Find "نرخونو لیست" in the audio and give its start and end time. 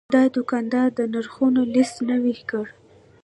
1.13-1.95